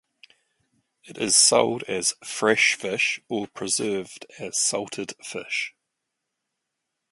It 1.03 1.19
is 1.19 1.35
sold 1.35 1.83
as 1.83 2.15
fresh 2.23 2.73
fish 2.73 3.21
or 3.29 3.45
preserved 3.45 4.25
as 4.39 4.57
salted 4.57 5.13
fish. 5.23 5.75